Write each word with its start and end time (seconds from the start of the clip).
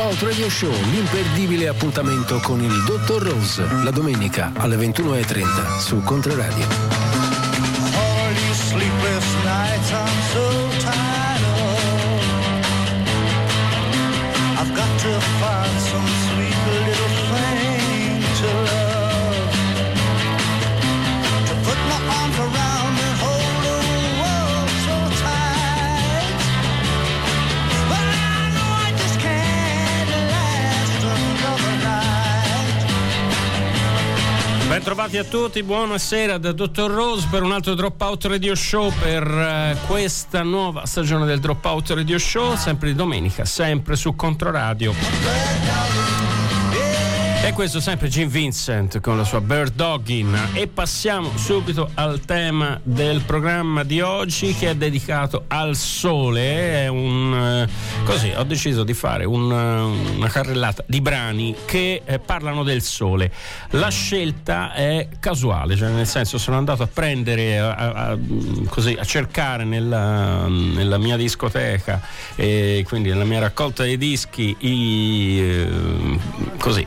Dropout 0.00 0.22
Radio 0.22 0.48
Show, 0.48 0.72
l'imperdibile 0.90 1.68
appuntamento 1.68 2.40
con 2.40 2.62
il 2.62 2.72
Dottor 2.86 3.22
Rose, 3.22 3.62
la 3.84 3.90
domenica 3.90 4.50
alle 4.56 4.76
21.30 4.76 5.78
su 5.78 6.00
Controradio. 6.02 7.09
Bentrovati 34.80 35.18
a 35.18 35.24
tutti, 35.24 35.62
buonasera 35.62 36.38
da 36.38 36.52
Dottor 36.52 36.90
Rose 36.90 37.28
per 37.30 37.42
un 37.42 37.52
altro 37.52 37.74
Dropout 37.74 38.24
Radio 38.24 38.54
Show 38.54 38.90
per 38.98 39.22
eh, 39.24 39.76
questa 39.86 40.42
nuova 40.42 40.86
stagione 40.86 41.26
del 41.26 41.38
Dropout 41.38 41.90
Radio 41.90 42.18
Show, 42.18 42.56
sempre 42.56 42.88
di 42.88 42.94
domenica, 42.94 43.44
sempre 43.44 43.94
su 43.94 44.16
Controradio. 44.16 45.89
E 47.50 47.52
questo 47.52 47.80
sempre 47.80 48.08
Jim 48.08 48.28
Vincent 48.28 49.00
con 49.00 49.16
la 49.16 49.24
sua 49.24 49.40
Bird 49.40 49.74
Dogging 49.74 50.54
e 50.54 50.68
passiamo 50.68 51.36
subito 51.36 51.90
al 51.94 52.20
tema 52.20 52.78
del 52.84 53.22
programma 53.22 53.82
di 53.82 54.00
oggi 54.00 54.54
che 54.54 54.70
è 54.70 54.76
dedicato 54.76 55.46
al 55.48 55.74
sole. 55.74 56.84
È 56.84 56.86
un, 56.86 57.66
eh, 57.66 58.04
così 58.04 58.32
ho 58.36 58.44
deciso 58.44 58.84
di 58.84 58.94
fare 58.94 59.24
un, 59.24 59.50
eh, 59.50 60.14
una 60.14 60.28
carrellata 60.28 60.84
di 60.86 61.00
brani 61.00 61.56
che 61.64 62.02
eh, 62.04 62.20
parlano 62.20 62.62
del 62.62 62.82
sole. 62.82 63.32
La 63.70 63.88
scelta 63.88 64.72
è 64.72 65.08
casuale, 65.18 65.74
cioè 65.74 65.88
nel 65.88 66.06
senso 66.06 66.38
sono 66.38 66.56
andato 66.56 66.84
a 66.84 66.86
prendere, 66.86 67.58
a, 67.58 67.72
a, 67.72 68.18
così, 68.68 68.96
a 68.96 69.02
cercare 69.02 69.64
nella, 69.64 70.46
nella, 70.46 70.98
mia 70.98 71.16
discoteca 71.16 72.00
e 72.36 72.84
quindi 72.86 73.08
nella 73.08 73.24
mia 73.24 73.40
raccolta 73.40 73.82
dei 73.82 73.98
dischi 73.98 74.54
i, 74.60 75.76
così, 76.58 76.86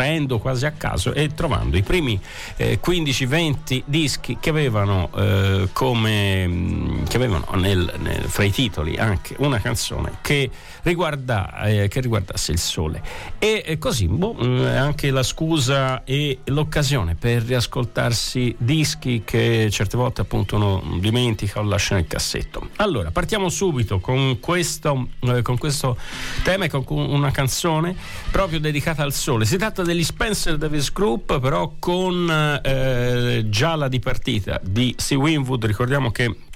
estraendo 0.00 0.38
quasi 0.38 0.64
a 0.64 0.72
caso 0.72 1.12
e 1.12 1.34
trovando 1.34 1.76
i 1.76 1.82
primi 1.82 2.18
eh, 2.56 2.80
15-20 2.82 3.82
dischi 3.84 4.38
che 4.40 4.48
avevano 4.48 5.10
eh, 5.14 5.68
come 5.72 7.02
che 7.06 7.16
avevano 7.16 7.46
nel, 7.54 7.92
nel, 7.98 8.22
fra 8.22 8.44
i 8.44 8.50
titoli 8.50 8.96
anche 8.96 9.34
una 9.38 9.60
canzone 9.60 10.18
che, 10.22 10.50
riguarda, 10.82 11.62
eh, 11.64 11.88
che 11.88 12.00
riguardasse 12.00 12.52
il 12.52 12.58
sole. 12.58 13.02
E 13.38 13.76
così 13.78 14.06
boh, 14.06 14.36
anche 14.66 15.10
la 15.10 15.22
scusa 15.22 16.04
e 16.04 16.38
l'occasione 16.44 17.14
per 17.14 17.42
riascoltarsi 17.42 18.54
dischi 18.58 19.22
che 19.24 19.68
certe 19.70 19.96
volte 19.96 20.20
appunto 20.20 20.56
uno 20.56 20.98
dimentica 20.98 21.60
o 21.60 21.62
lascia 21.62 21.94
nel 21.94 22.06
cassetto. 22.06 22.68
Allora 22.76 23.10
partiamo 23.10 23.48
subito 23.48 24.00
con 24.00 24.38
questo, 24.40 25.08
eh, 25.20 25.42
con 25.42 25.58
questo 25.58 25.96
tema 26.42 26.64
e 26.64 26.68
con 26.68 26.84
una 26.88 27.30
canzone 27.30 27.94
proprio 28.30 28.60
dedicata 28.60 29.02
al 29.02 29.12
sole. 29.12 29.44
Si 29.44 29.56
tratta 29.56 29.82
degli 29.82 30.04
Spencer 30.04 30.56
Davis 30.56 30.92
Group, 30.92 31.40
però 31.40 31.74
con 31.78 32.60
eh, 32.62 33.44
già 33.48 33.74
la 33.74 33.88
dipartita 33.88 34.60
di 34.62 34.94
Steve 34.96 35.22
Winwood. 35.22 35.64
Ricordiamo 35.64 36.10
che 36.10 36.24
eh, 36.24 36.49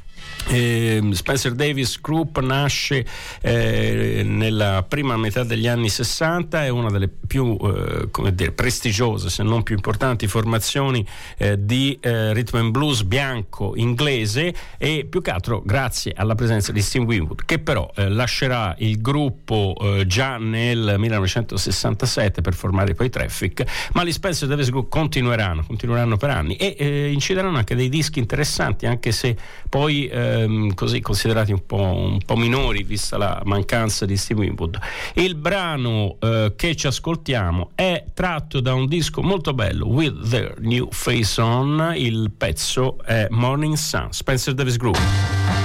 Spencer 0.47 1.55
Davis 1.55 2.00
Group 2.00 2.39
nasce 2.41 3.05
eh, 3.41 4.23
nella 4.25 4.84
prima 4.86 5.17
metà 5.17 5.42
degli 5.42 5.67
anni 5.67 5.89
60, 5.89 6.64
è 6.64 6.69
una 6.69 6.91
delle 6.91 7.09
più 7.09 7.56
eh, 7.62 8.34
dire, 8.34 8.53
prestigiose, 8.53 9.31
se 9.31 9.42
non 9.42 9.62
più 9.62 9.75
importanti 9.75 10.27
formazioni 10.27 11.06
eh, 11.39 11.64
di 11.64 11.98
eh, 12.01 12.33
rhythm 12.35 12.57
and 12.57 12.70
blues 12.70 13.02
bianco 13.02 13.73
inglese 13.77 14.55
e 14.77 15.07
più 15.08 15.23
che 15.23 15.30
altro 15.30 15.63
grazie 15.64 16.13
alla 16.14 16.35
presenza 16.35 16.73
di 16.73 16.83
Steve 16.83 17.05
Winwood 17.07 17.45
che 17.45 17.58
però 17.58 17.91
eh, 17.95 18.08
lascerà 18.08 18.74
il 18.79 19.01
gruppo 19.01 19.77
già 20.07 20.36
nel 20.39 20.97
1967 20.98 22.41
per 22.41 22.55
formare 22.55 22.95
poi 22.95 23.11
Traffic, 23.11 23.64
ma 23.92 24.05
gli 24.05 24.13
Spencer 24.13 24.48
Davis 24.48 24.70
Group 24.70 24.89
continueranno, 24.89 25.64
continueranno 25.67 26.17
per 26.17 26.30
anni 26.30 26.57
e 26.57 27.11
incideranno 27.13 27.57
anche 27.57 27.74
dei 27.74 27.89
dischi 27.89 28.18
interessanti 28.18 28.86
anche 28.86 29.13
se 29.13 29.36
poi 29.68 30.08
ehm, 30.34 30.74
così 30.74 31.00
considerati 31.00 31.52
un 31.52 31.64
po', 31.67 31.83
un 31.83 32.18
po', 32.24 32.36
minori 32.36 32.83
vista 32.83 33.17
la 33.17 33.40
mancanza 33.45 34.05
di 34.05 34.17
Steve 34.17 34.40
Winwood. 34.40 34.78
Il 35.14 35.34
brano 35.34 36.17
eh, 36.20 36.52
che 36.56 36.77
ci 36.77 36.86
ascoltiamo 36.86 37.70
è 37.74 38.05
tratto 38.12 38.61
da 38.61 38.74
un 38.74 38.86
disco 38.86 39.23
molto 39.23 39.55
bello, 39.55 39.86
With 39.86 40.28
Their 40.28 40.55
New 40.61 40.89
Face 40.90 41.40
On, 41.40 41.92
il 41.96 42.30
pezzo 42.36 43.02
è 43.05 43.27
Morning 43.30 43.74
Sun, 43.74 44.08
Spencer 44.11 44.55
Davis 44.55 44.77
Group. 44.77 45.64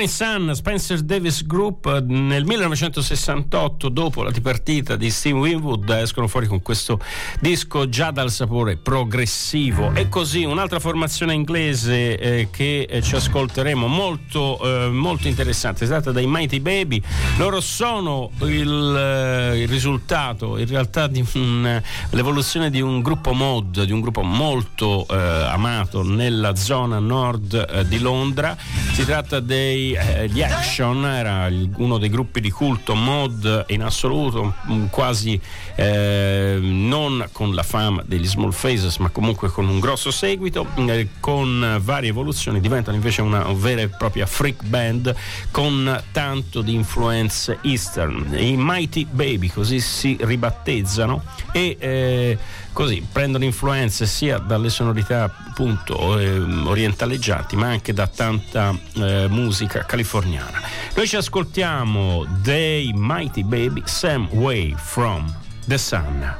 Morning 0.00 0.18
Sun, 0.18 0.54
Spencer 0.54 1.00
Davis 1.02 1.46
Group 1.46 2.04
nel 2.06 2.46
1968 2.46 3.90
dopo 3.90 4.22
la 4.22 4.30
dipartita 4.30 4.96
di 4.96 5.10
Steve 5.10 5.38
Winwood 5.38 5.90
escono 5.90 6.26
fuori 6.26 6.46
con 6.46 6.62
questo 6.62 6.98
disco 7.38 7.86
già 7.86 8.10
dal 8.10 8.30
sapore 8.30 8.78
progressivo. 8.78 9.92
E 9.92 10.08
così 10.08 10.44
un'altra 10.44 10.80
formazione 10.80 11.34
inglese 11.34 12.16
eh, 12.16 12.48
che 12.50 12.86
eh, 12.88 13.02
ci 13.02 13.14
ascolteremo 13.14 13.86
molto, 13.88 14.58
eh, 14.62 14.88
molto 14.88 15.28
interessante, 15.28 15.84
è 15.84 15.86
stata 15.86 16.12
dai 16.12 16.26
Mighty 16.26 16.60
Baby. 16.60 17.02
Loro 17.36 17.60
sono 17.60 18.30
il, 18.44 18.96
eh, 18.96 19.60
il 19.60 19.68
risultato 19.68 20.56
in 20.56 20.66
realtà 20.66 21.08
di 21.08 21.22
un, 21.34 21.82
l'evoluzione 22.10 22.70
di 22.70 22.80
un 22.80 23.02
gruppo 23.02 23.34
mod 23.34 23.84
di 23.84 23.92
un 23.92 24.00
gruppo 24.00 24.22
molto 24.22 25.06
eh, 25.10 25.14
amato 25.14 26.02
nella 26.02 26.56
zona 26.56 26.98
nord 26.98 27.66
eh, 27.70 27.86
di 27.86 27.98
Londra. 27.98 28.56
Si 28.92 29.04
tratta 29.04 29.40
dei 29.40 29.88
eh, 29.94 30.28
gli 30.28 30.42
Action, 30.42 31.04
era 31.06 31.48
uno 31.76 31.98
dei 31.98 32.08
gruppi 32.08 32.40
di 32.40 32.50
culto 32.50 32.94
mod 32.94 33.64
in 33.68 33.82
assoluto, 33.82 34.54
quasi 34.90 35.40
eh, 35.80 36.58
non 36.60 37.26
con 37.32 37.54
la 37.54 37.62
fama 37.62 38.02
degli 38.04 38.26
Small 38.26 38.50
Faces, 38.50 38.98
ma 38.98 39.08
comunque 39.08 39.48
con 39.48 39.66
un 39.66 39.80
grosso 39.80 40.10
seguito, 40.10 40.66
eh, 40.76 41.08
con 41.20 41.78
varie 41.80 42.10
evoluzioni 42.10 42.60
diventano 42.60 42.96
invece 42.96 43.22
una 43.22 43.44
vera 43.54 43.80
e 43.80 43.88
propria 43.88 44.26
freak 44.26 44.62
band 44.64 45.14
con 45.50 46.02
tanto 46.12 46.60
di 46.60 46.74
influenze 46.74 47.60
eastern. 47.62 48.36
I 48.36 48.56
Mighty 48.58 49.06
Baby 49.10 49.48
così 49.48 49.80
si 49.80 50.18
ribattezzano 50.20 51.24
e 51.50 51.76
eh, 51.80 52.38
così 52.74 53.06
prendono 53.10 53.44
influenze 53.44 54.04
sia 54.04 54.36
dalle 54.36 54.68
sonorità 54.68 55.24
appunto 55.24 56.18
eh, 56.18 56.38
orientaleggianti 56.38 57.56
ma 57.56 57.68
anche 57.68 57.94
da 57.94 58.06
tanta 58.06 58.78
eh, 58.96 59.28
musica 59.30 59.86
californiana. 59.86 60.60
Noi 60.94 61.08
ci 61.08 61.16
ascoltiamo 61.16 62.26
dei 62.42 62.92
Mighty 62.94 63.44
Baby 63.44 63.80
Sam 63.86 64.28
Way 64.32 64.74
from 64.76 65.48
the 65.68 65.78
Sun. 65.78 66.34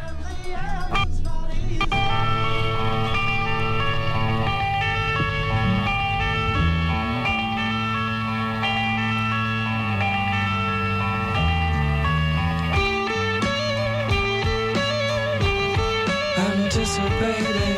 circumstances 16.91 17.70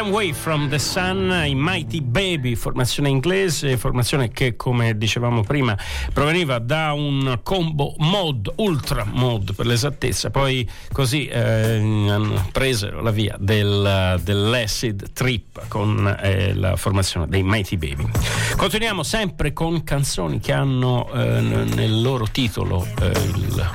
Some 0.00 0.12
Way 0.12 0.32
from 0.32 0.70
the 0.70 0.78
Sun, 0.78 1.30
i 1.44 1.54
Mighty 1.54 2.00
Baby, 2.00 2.54
formazione 2.54 3.10
inglese, 3.10 3.76
formazione 3.76 4.30
che 4.30 4.56
come 4.56 4.96
dicevamo 4.96 5.42
prima 5.42 5.76
proveniva 6.14 6.58
da 6.58 6.94
un 6.94 7.40
combo 7.42 7.94
mod, 7.98 8.50
ultra 8.56 9.04
mod 9.04 9.54
per 9.54 9.66
l'esattezza, 9.66 10.30
poi 10.30 10.66
così 10.90 11.26
eh, 11.26 12.18
preso 12.50 13.02
la 13.02 13.10
via 13.10 13.36
del, 13.38 14.18
dell'acid 14.22 15.12
trip 15.12 15.68
con 15.68 16.16
eh, 16.22 16.54
la 16.54 16.76
formazione 16.76 17.26
dei 17.28 17.42
Mighty 17.42 17.76
Baby. 17.76 18.08
Continuiamo 18.56 19.02
sempre 19.02 19.52
con 19.52 19.84
canzoni 19.84 20.40
che 20.40 20.52
hanno 20.52 21.12
eh, 21.12 21.42
nel 21.42 22.00
loro 22.00 22.26
titolo 22.26 22.86
eh, 23.02 23.10
il, 23.34 23.70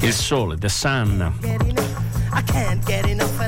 il 0.00 0.12
sole, 0.12 0.58
The 0.58 0.68
Sun. 0.68 1.87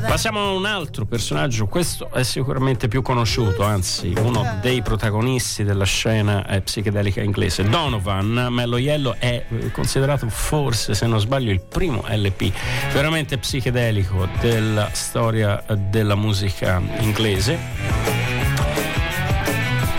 Passiamo 0.07 0.40
a 0.40 0.50
un 0.52 0.66
altro 0.66 1.04
personaggio, 1.04 1.66
questo 1.66 2.11
è 2.11 2.23
sicuramente 2.23 2.88
più 2.88 3.02
conosciuto, 3.02 3.62
anzi 3.62 4.12
uno 4.19 4.59
dei 4.61 4.83
protagonisti 4.83 5.64
della 5.64 5.85
scena 5.85 6.47
eh, 6.47 6.61
psichedelica 6.61 7.23
inglese. 7.23 7.64
Donovan, 7.64 8.49
Mello 8.50 8.78
Yellow 8.78 9.14
è 9.19 9.45
eh, 9.49 9.71
considerato 9.71 10.28
forse, 10.28 10.95
se 10.95 11.07
non 11.07 11.21
sbaglio, 11.21 11.50
il 11.50 11.61
primo 11.61 12.04
LP 12.09 12.52
veramente 12.92 13.38
psichedelico 13.38 14.28
della 14.40 14.88
storia 14.92 15.62
della 15.90 16.14
musica 16.14 16.80
inglese 16.99 18.09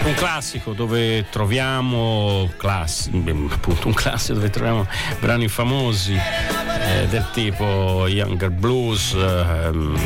un 0.03 0.13
classico 0.15 0.73
dove 0.73 1.27
troviamo 1.29 2.49
classi, 2.57 3.11
appunto 3.49 3.87
un 3.87 3.93
classico 3.93 4.33
dove 4.35 4.49
troviamo 4.49 4.87
brani 5.19 5.47
famosi 5.47 6.13
eh, 6.13 7.07
del 7.07 7.27
tipo 7.33 8.07
Younger 8.07 8.49
Blues 8.49 9.13
ehm, 9.13 9.99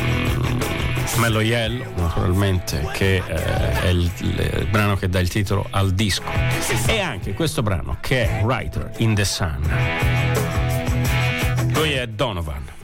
Mellow 1.18 1.40
Yellow 1.40 1.86
naturalmente 1.96 2.88
che 2.92 3.16
eh, 3.16 3.80
è 3.82 3.88
il, 3.88 4.10
il, 4.18 4.68
brano 4.70 4.96
che 4.96 5.08
dà 5.08 5.18
il 5.18 5.28
titolo 5.28 5.66
al 5.70 5.92
disco. 5.92 6.24
E 6.86 7.00
anche 7.00 7.32
questo 7.32 7.62
brano 7.62 7.96
che 8.00 8.24
è 8.24 8.42
Writer 8.42 8.90
in 8.98 9.14
the 9.14 9.24
Sun. 9.24 9.66
Lui 11.72 11.92
è 11.92 12.06
Donovan 12.06 12.75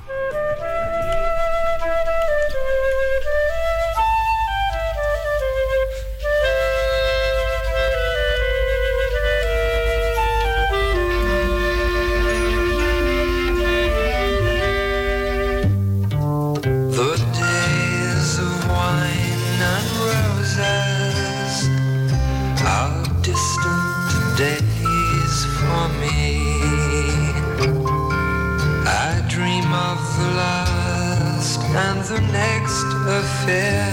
the 33.13 33.23
fear 33.45 33.85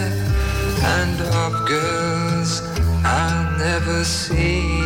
and 0.98 1.20
of 1.44 1.52
girls 1.68 2.62
I'll 3.04 3.58
never 3.58 4.04
see. 4.06 4.79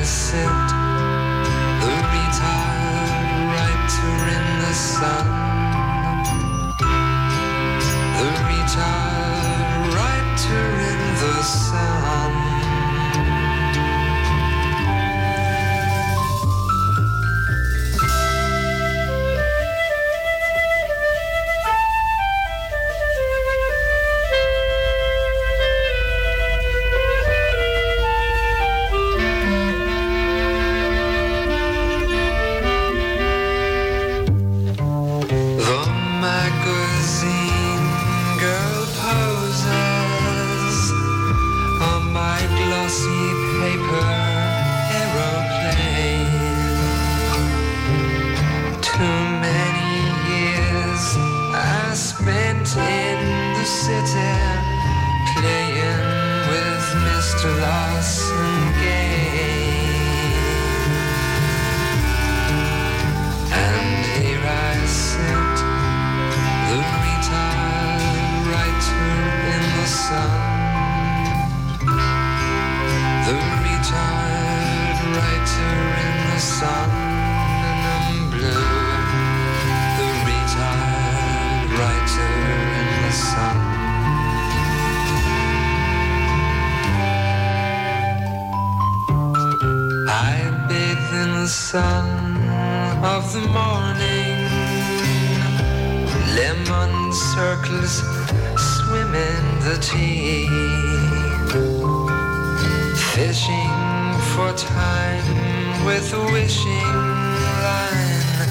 dancing 0.00 0.59
sun 76.60 76.90
and 77.68 77.82
i 77.88 78.12
blue. 78.32 78.68
The 79.98 80.08
retired 80.28 81.70
writer 81.78 82.32
in 82.80 82.88
the 83.04 83.14
sun. 83.28 83.58
I 90.32 90.36
bathe 90.68 91.10
in 91.22 91.30
the 91.40 91.48
sun 91.48 92.08
of 93.14 93.22
the 93.34 93.44
morning. 93.60 94.36
Lemon 96.36 96.94
circles 97.32 97.94
swim 98.68 99.12
in 99.30 99.44
the 99.66 99.76
tea. 99.88 100.46
Fishing 103.14 103.74
for 104.32 104.52
time 104.52 105.49
with 105.84 106.12
a 106.12 106.24
wishing 106.32 106.94
line 107.64 108.48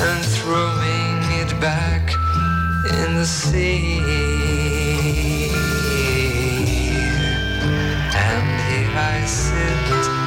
and 0.00 0.24
throwing 0.24 1.18
it 1.40 1.60
back 1.60 2.12
in 2.84 3.16
the 3.16 3.24
sea. 3.24 4.00
And 8.14 8.60
here 8.70 8.96
I 8.96 9.24
sit. 9.26 10.23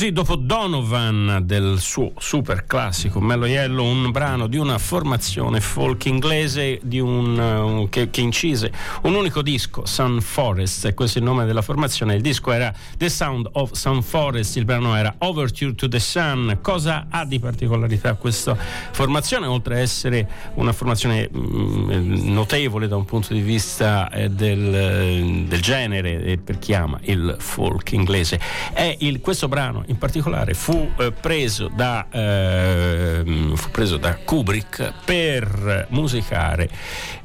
Così 0.00 0.12
dopo 0.12 0.34
Donovan 0.36 1.42
del 1.42 1.78
suo 1.78 2.12
super 2.16 2.64
classico 2.64 3.20
Mellow 3.20 3.46
Yellow, 3.46 3.84
un 3.84 4.10
brano 4.10 4.46
di 4.46 4.56
una 4.56 4.78
formazione 4.78 5.60
folk 5.60 6.06
inglese 6.06 6.80
un, 6.90 7.38
uh, 7.38 7.88
che, 7.90 8.08
che, 8.08 8.22
incise 8.22 8.72
un 9.02 9.14
unico 9.14 9.42
disco, 9.42 9.84
Sun 9.84 10.22
Forest, 10.22 10.86
e 10.86 10.94
questo 10.94 11.18
è 11.18 11.20
il 11.20 11.26
nome 11.26 11.44
della 11.44 11.60
formazione. 11.60 12.14
Il 12.14 12.22
disco 12.22 12.50
era 12.50 12.72
The 12.96 13.10
Sound 13.10 13.46
of 13.52 13.72
Sun 13.72 14.02
Forest, 14.02 14.56
il 14.56 14.64
brano 14.64 14.96
era 14.96 15.16
Overture 15.18 15.74
to 15.74 15.86
the 15.86 16.00
Sun. 16.00 16.60
Cosa 16.62 17.08
ha 17.10 17.26
di 17.26 17.38
particolarità 17.38 18.14
questa 18.14 18.56
formazione, 18.92 19.44
oltre 19.44 19.74
a 19.74 19.78
essere 19.80 20.26
una 20.54 20.72
formazione 20.72 21.28
mh, 21.30 21.38
mm, 21.38 22.32
notevole 22.32 22.88
da 22.88 22.96
un 22.96 23.04
punto 23.04 23.34
di 23.34 23.40
vista 23.40 24.10
eh, 24.10 24.30
del, 24.30 25.44
del, 25.46 25.60
genere, 25.60 26.22
eh, 26.22 26.38
per 26.38 26.58
chi 26.58 26.72
ama 26.72 26.98
il 27.02 27.36
folk 27.38 27.92
inglese? 27.92 28.40
È 28.72 28.96
il, 29.00 29.20
questo 29.20 29.46
brano 29.46 29.88
in 29.90 29.98
particolare 29.98 30.54
fu, 30.54 30.90
eh, 30.98 31.12
preso, 31.12 31.68
da, 31.68 32.06
eh, 32.10 33.22
fu 33.54 33.70
preso 33.70 33.96
da 33.96 34.16
Kubrick 34.16 34.92
per 35.04 35.86
musicare 35.90 36.70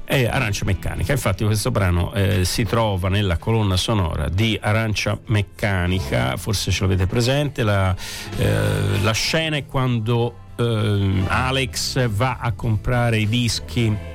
eh, 0.06 0.28
Arancia 0.28 0.66
Meccanica. 0.66 1.12
Infatti 1.14 1.46
questo 1.46 1.72
brano 1.72 2.12
eh, 2.14 2.44
si 2.44 2.64
trova 2.64 3.08
nella 3.08 3.38
colonna 3.38 3.78
sonora 3.78 4.30
di 4.30 4.58
Arancia 4.60 5.18
Meccanica, 5.28 6.38
forse 6.38 6.72
ce 6.72 6.82
l'avete 6.82 7.08
presente, 7.08 7.64
la, 7.64 7.96
eh, 8.38 9.02
la 9.02 9.14
scena 9.14 9.58
è 9.58 9.66
quando 9.66 10.36
eh, 10.56 11.24
Alex 11.28 12.08
va 12.10 12.38
a 12.42 12.52
comprare 12.52 13.20
i 13.20 13.28
dischi 13.28 14.14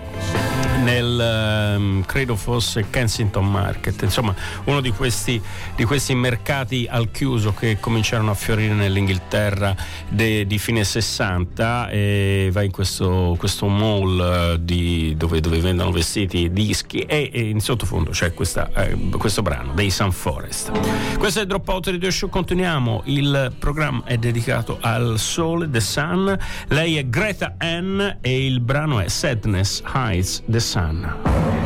nel 0.91 1.77
um, 1.77 2.05
credo 2.05 2.35
fosse 2.35 2.87
Kensington 2.91 3.49
Market, 3.49 4.03
insomma 4.03 4.35
uno 4.65 4.81
di 4.81 4.91
questi, 4.91 5.41
di 5.77 5.85
questi, 5.85 6.15
mercati 6.15 6.87
al 6.91 7.11
chiuso 7.11 7.55
che 7.55 7.79
cominciarono 7.79 8.33
a 8.33 8.35
fiorire 8.35 8.75
nell'Inghilterra 8.75 9.75
de, 10.09 10.47
di 10.47 10.59
fine 10.59 10.83
60 10.83 11.89
e 11.91 12.51
va 12.53 12.63
in 12.63 12.73
questo, 12.73 13.37
questo 13.39 13.69
mall 13.69 14.55
uh, 14.55 14.57
di, 14.61 15.15
dove, 15.17 15.41
dove, 15.41 15.61
vendono 15.61 15.93
vestiti, 15.93 16.53
dischi 16.53 17.01
e, 17.01 17.31
e 17.33 17.41
in 17.41 17.61
sottofondo 17.61 18.11
c'è 18.11 18.35
questa, 18.35 18.71
eh, 18.75 18.97
questo 19.17 19.43
brano 19.43 19.73
dei 19.75 19.91
Sun 19.91 20.13
Forest. 20.13 21.19
Questo 21.19 21.41
è 21.41 21.47
Dropout 21.47 21.87
Radio 21.87 22.11
Show, 22.11 22.29
continuiamo, 22.29 23.03
il 23.05 23.53
programma 23.59 24.03
è 24.05 24.17
dedicato 24.17 24.79
al 24.81 25.19
sole, 25.19 25.71
The 25.71 25.81
Sun, 25.81 26.37
lei 26.69 26.97
è 26.97 27.07
Greta 27.07 27.55
Ann 27.59 28.01
e 28.21 28.47
il 28.47 28.61
brano 28.61 28.99
è 28.99 29.09
Sadness 29.09 29.83
Hides 29.95 30.43
the 30.49 30.61
Sun. 30.61 30.80
sun. 30.81 31.60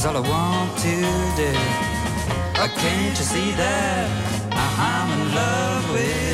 is 0.00 0.06
all 0.06 0.16
I 0.16 0.20
want 0.20 0.78
to 0.78 0.96
do. 1.36 1.52
Oh, 2.62 2.68
can't 2.76 3.18
you 3.18 3.24
see 3.24 3.50
that 3.52 4.08
I'm 4.52 5.20
in 5.20 5.34
love 5.34 5.92
with? 5.92 6.29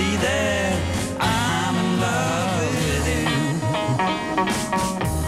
See 0.00 0.16
that 0.16 0.72
I'm 1.20 1.76
in 1.84 2.00
love 2.00 2.64
with 2.72 3.06
you? 3.14 3.28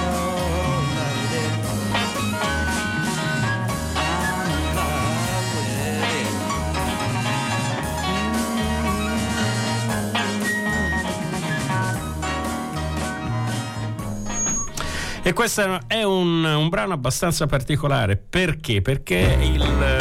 E 15.23 15.33
questo 15.33 15.79
è 15.85 16.01
un, 16.01 16.43
un 16.43 16.69
brano 16.69 16.93
abbastanza 16.93 17.45
particolare 17.45 18.17
perché? 18.17 18.81
Perché 18.81 19.37
il, 19.39 20.00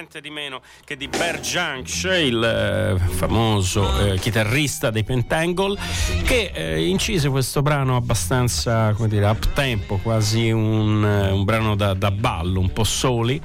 niente 0.00 0.22
di 0.22 0.30
meno 0.30 0.62
che 0.82 0.96
di 0.96 1.08
Bear 1.08 1.40
Junks, 1.40 2.04
il 2.04 2.42
eh, 2.42 2.98
famoso 3.12 4.12
eh, 4.12 4.18
chitarrista 4.18 4.88
dei 4.88 5.04
Pentangle, 5.04 5.78
che 6.24 6.52
eh, 6.54 6.86
incise 6.86 7.28
questo 7.28 7.60
brano 7.60 7.96
abbastanza, 7.96 8.94
come 8.94 9.08
dire, 9.08 9.26
up 9.26 9.52
tempo, 9.52 9.98
quasi 9.98 10.50
un, 10.50 11.04
eh, 11.04 11.30
un 11.30 11.44
brano 11.44 11.74
da, 11.74 11.92
da 11.92 12.10
ballo, 12.10 12.60
un 12.60 12.72
po' 12.72 12.84
soli. 12.84 13.38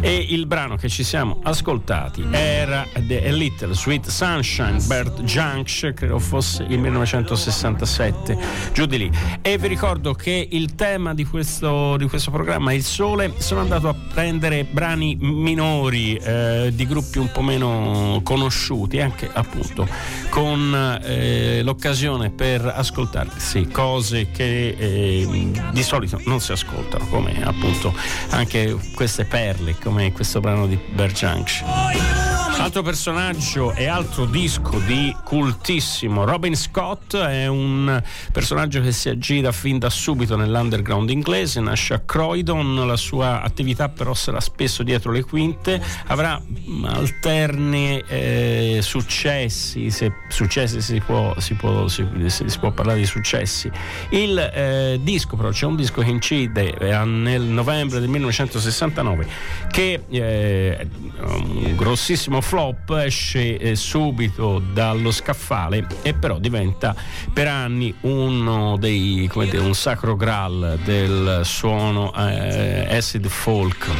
E 0.00 0.26
il 0.30 0.46
brano 0.46 0.76
che 0.76 0.88
ci 0.88 1.04
siamo 1.04 1.40
ascoltati 1.42 2.26
era 2.30 2.86
The 2.94 3.30
Little 3.30 3.74
Sweet 3.74 4.08
Sunshine, 4.08 4.80
Bert 4.86 5.20
Junks, 5.24 5.92
credo 5.94 6.18
fosse 6.18 6.64
il 6.68 6.78
1967, 6.78 8.38
giù 8.72 8.86
di 8.86 8.96
lì. 8.96 9.10
E 9.42 9.58
vi 9.58 9.68
ricordo 9.68 10.14
che 10.14 10.48
il 10.52 10.74
tema 10.74 11.12
di 11.12 11.26
questo, 11.26 11.98
di 11.98 12.08
questo 12.08 12.30
programma, 12.30 12.72
Il 12.72 12.84
Sole, 12.84 13.34
sono 13.36 13.60
andato 13.60 13.88
a 13.88 13.94
prendere 13.94 14.64
brani 14.64 15.14
minori 15.20 15.97
eh, 16.16 16.70
di 16.72 16.86
gruppi 16.86 17.18
un 17.18 17.30
po' 17.30 17.42
meno 17.42 18.20
conosciuti, 18.22 19.00
anche 19.00 19.28
appunto 19.32 19.86
con 20.30 21.00
eh, 21.02 21.62
l'occasione 21.62 22.30
per 22.30 22.64
ascoltarsi 22.64 23.68
cose 23.68 24.30
che 24.30 24.76
eh, 24.78 25.50
di 25.72 25.82
solito 25.82 26.20
non 26.24 26.40
si 26.40 26.52
ascoltano, 26.52 27.06
come 27.08 27.42
appunto 27.42 27.94
anche 28.30 28.76
queste 28.94 29.24
perle, 29.24 29.76
come 29.82 30.12
questo 30.12 30.40
brano 30.40 30.66
di 30.66 30.78
Berjanks. 30.92 32.47
Altro 32.58 32.82
personaggio 32.82 33.72
e 33.72 33.86
altro 33.86 34.24
disco 34.24 34.80
di 34.80 35.14
cultissimo 35.24 36.24
Robin 36.24 36.56
Scott 36.56 37.16
è 37.16 37.46
un 37.46 38.02
personaggio 38.32 38.80
che 38.80 38.90
si 38.90 39.08
aggira 39.08 39.52
fin 39.52 39.78
da 39.78 39.88
subito 39.88 40.36
nell'underground 40.36 41.08
inglese, 41.10 41.60
nasce 41.60 41.94
a 41.94 42.00
Croydon, 42.00 42.84
la 42.84 42.96
sua 42.96 43.42
attività 43.42 43.88
però 43.88 44.12
sarà 44.12 44.40
spesso 44.40 44.82
dietro 44.82 45.12
le 45.12 45.22
quinte, 45.22 45.80
avrà 46.06 46.42
alterni 46.82 48.02
eh, 48.06 48.80
successi, 48.82 49.90
se 49.90 50.12
successi 50.28 50.80
si 50.80 51.00
può, 51.00 51.38
si, 51.38 51.54
può, 51.54 51.86
si, 51.86 52.04
si 52.26 52.58
può 52.58 52.72
parlare 52.72 52.98
di 52.98 53.06
successi. 53.06 53.70
Il 54.10 54.36
eh, 54.36 54.98
disco 55.00 55.36
però 55.36 55.50
c'è 55.50 55.64
un 55.64 55.76
disco 55.76 56.02
che 56.02 56.10
incide 56.10 56.74
eh, 56.76 57.04
nel 57.04 57.42
novembre 57.42 58.00
del 58.00 58.08
1969 58.08 59.26
che 59.70 60.02
è 60.10 60.86
un 61.20 61.74
grossissimo 61.76 62.40
flop, 62.48 62.98
esce 63.04 63.58
eh, 63.58 63.76
subito 63.76 64.58
dallo 64.72 65.10
scaffale 65.10 65.86
e 66.00 66.14
però 66.14 66.38
diventa 66.38 66.94
per 67.30 67.46
anni 67.46 67.94
uno 68.00 68.78
dei, 68.78 69.28
come 69.30 69.48
dire, 69.48 69.62
un 69.62 69.74
sacro 69.74 70.16
graal 70.16 70.78
del 70.82 71.42
suono 71.44 72.10
eh, 72.14 72.86
acid 72.88 73.26
folk. 73.28 73.90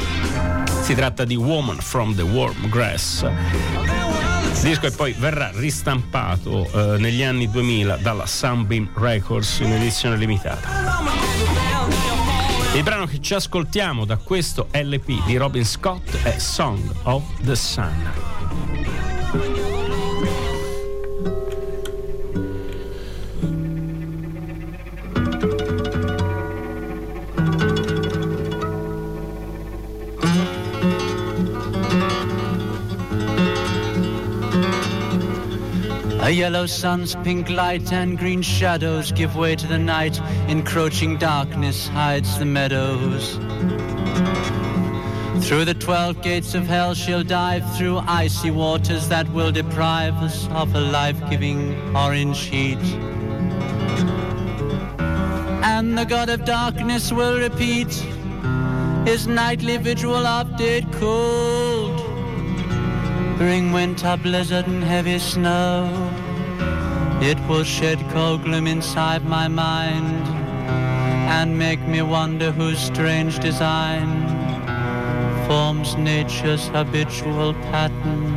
Si 0.81 0.95
tratta 0.95 1.27
di 1.27 1.37
Woman 1.37 1.77
from 1.77 2.15
the 2.15 2.23
Warm 2.23 2.71
Grass. 2.71 3.21
Il 3.21 4.61
disco 4.63 4.87
e 4.87 4.93
poi 4.93 5.13
verrà 5.13 5.51
ristampato 5.53 6.95
eh, 6.95 6.99
negli 6.99 7.23
anni 7.23 7.51
2000 7.51 7.97
dalla 7.97 8.25
Sunbeam 8.25 8.89
Records 8.95 9.59
in 9.59 9.75
edizione 9.75 10.17
limitata. 10.17 11.18
Il 12.75 12.83
brano 12.83 13.07
che 13.07 13.21
ci 13.21 13.35
ascoltiamo 13.35 14.05
da 14.05 14.19
questo 14.19 14.69
LP 14.73 15.25
di 15.25 15.37
Robin 15.37 15.65
Scott 15.65 16.23
è 16.23 16.39
Song 16.39 16.79
of 17.05 17.25
the 17.43 17.57
Sun. 17.57 18.78
A 36.29 36.31
yellow 36.31 36.67
sun's 36.67 37.15
pink 37.25 37.49
light 37.49 37.91
and 37.91 38.19
green 38.19 38.43
shadows 38.43 39.13
give 39.13 39.35
way 39.35 39.57
to 39.57 39.67
the 39.67 39.79
night. 39.79 40.21
Encroaching 40.47 41.17
darkness 41.17 41.89
hides 41.89 42.39
the 42.39 42.45
meadows. 42.45 43.37
Through 45.47 45.65
the 45.65 45.73
twelve 45.73 46.21
gates 46.21 46.53
of 46.53 46.67
hell 46.67 46.93
she'll 46.93 47.25
dive 47.25 47.65
through 47.79 48.03
icy 48.07 48.51
waters 48.51 49.09
that 49.09 49.27
will 49.33 49.51
deprive 49.51 50.17
us 50.17 50.47
of 50.49 50.75
a 50.75 50.81
life-giving 50.81 51.97
orange 51.97 52.41
heat. 52.41 52.85
And 55.65 55.97
the 55.97 56.05
god 56.05 56.29
of 56.29 56.45
darkness 56.45 57.11
will 57.11 57.39
repeat 57.39 57.91
his 59.07 59.27
nightly 59.27 59.79
vigil 59.79 60.27
of 60.27 60.59
dead 60.59 60.93
cold. 60.93 61.68
Bring 63.39 63.71
winter 63.71 64.17
blizzard 64.17 64.67
and 64.67 64.83
heavy 64.83 65.21
snow. 65.21 65.87
It 67.23 67.39
will 67.49 67.63
shed 67.63 68.01
cold 68.11 68.43
gloom 68.43 68.67
inside 68.67 69.25
my 69.25 69.47
mind 69.47 70.27
and 71.31 71.57
make 71.57 71.81
me 71.87 72.03
wonder 72.03 72.51
whose 72.51 72.81
strange 72.81 73.39
design 73.39 74.27
forms 75.47 75.95
nature's 75.97 76.67
habitual 76.67 77.55
pattern. 77.71 78.35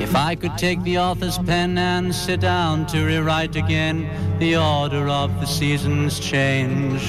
If 0.00 0.16
I 0.16 0.34
could 0.34 0.56
take 0.56 0.82
the 0.82 0.96
author's 0.96 1.36
pen 1.36 1.76
and 1.76 2.14
sit 2.14 2.40
down 2.40 2.86
to 2.86 3.04
rewrite 3.04 3.54
again 3.54 4.08
the 4.42 4.56
order 4.56 5.06
of 5.06 5.30
the 5.38 5.46
seasons 5.46 6.18
change. 6.18 7.00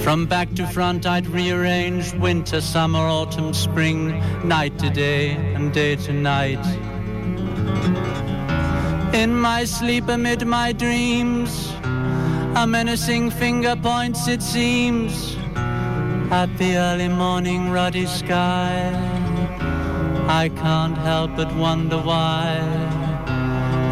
From 0.00 0.24
back 0.24 0.48
to 0.54 0.66
front 0.66 1.04
I'd 1.04 1.26
rearrange 1.26 2.14
winter, 2.14 2.62
summer, 2.62 3.06
autumn, 3.18 3.52
spring, 3.52 3.98
night 4.42 4.78
to 4.78 4.88
day 4.88 5.32
and 5.54 5.70
day 5.70 5.96
to 5.96 6.14
night. 6.14 6.64
In 9.14 9.34
my 9.34 9.66
sleep 9.66 10.08
amid 10.08 10.46
my 10.46 10.72
dreams, 10.72 11.70
a 12.56 12.66
menacing 12.66 13.32
finger 13.32 13.76
points 13.76 14.28
it 14.28 14.40
seems 14.40 15.36
at 16.40 16.50
the 16.56 16.76
early 16.76 17.08
morning 17.08 17.70
ruddy 17.70 18.06
sky. 18.06 18.90
I 20.26 20.48
can't 20.48 20.96
help 20.96 21.36
but 21.36 21.54
wonder 21.56 21.98
why 21.98 22.81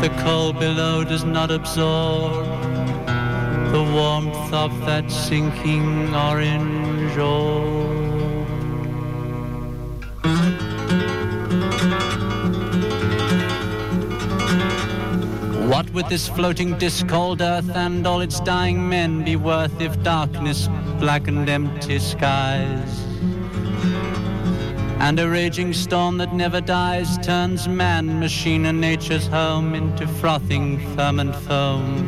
the 0.00 0.08
cold 0.24 0.58
below 0.58 1.04
does 1.04 1.24
not 1.24 1.50
absorb 1.50 2.46
the 3.70 3.82
warmth 3.92 4.52
of 4.52 4.70
that 4.86 5.10
sinking 5.10 6.14
orange. 6.14 6.80
What 15.68 15.90
would 15.90 16.06
this 16.08 16.28
floating 16.28 16.78
disc 16.78 17.06
called 17.06 17.42
Earth 17.42 17.70
and 17.76 18.06
all 18.06 18.22
its 18.22 18.40
dying 18.40 18.88
men 18.88 19.22
be 19.22 19.36
worth 19.36 19.80
if 19.82 20.02
darkness 20.02 20.68
blackened 20.98 21.50
empty 21.50 21.98
skies? 21.98 23.09
And 25.00 25.18
a 25.18 25.28
raging 25.28 25.72
storm 25.72 26.18
that 26.18 26.34
never 26.34 26.60
dies 26.60 27.16
turns 27.18 27.66
man, 27.66 28.20
machine, 28.20 28.66
and 28.66 28.80
nature's 28.82 29.26
home 29.26 29.74
into 29.74 30.06
frothing 30.06 30.78
ferment 30.94 31.34
foam. 31.34 32.06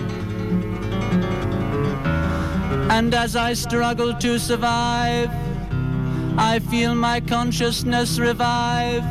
And 2.91 3.15
as 3.15 3.35
I 3.35 3.55
struggle 3.55 4.13
to 4.17 4.39
survive, 4.39 5.31
I 6.37 6.59
feel 6.71 6.95
my 6.95 7.21
consciousness 7.21 8.19
revive. 8.19 9.03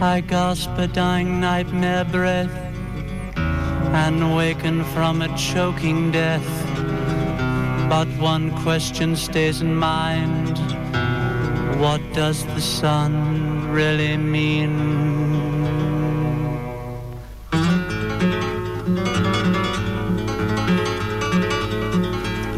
I 0.00 0.20
gasp 0.20 0.70
a 0.78 0.86
dying 0.86 1.40
nightmare 1.40 2.04
breath 2.04 2.56
and 3.36 4.36
waken 4.36 4.84
from 4.94 5.20
a 5.20 5.36
choking 5.36 6.12
death. 6.12 6.48
But 7.90 8.06
one 8.20 8.52
question 8.62 9.16
stays 9.16 9.62
in 9.62 9.74
mind 9.74 10.45
What 11.78 12.00
does 12.14 12.44
the 12.46 12.60
sun 12.60 13.70
really 13.70 14.16
mean? 14.16 15.16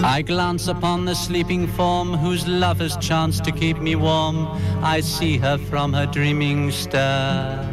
I 0.04 0.22
glance 0.22 0.68
upon 0.68 1.04
the 1.04 1.14
sleeping 1.14 1.66
form 1.66 2.14
whose 2.14 2.46
love 2.46 2.78
has 2.78 2.96
chanced 2.96 3.44
to 3.44 3.52
keep 3.52 3.78
me 3.78 3.96
warm. 3.96 4.48
I 4.83 5.00
see 5.00 5.37
her 5.38 5.59
from 5.59 5.92
her 5.92 6.07
dreaming 6.07 6.70
stir. 6.70 7.64